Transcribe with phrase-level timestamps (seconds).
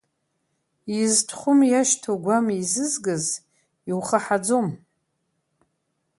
[0.99, 3.25] Изтәхәым иашьҭоу гәам еизызгаз,
[3.89, 4.67] иухаҳаӡом.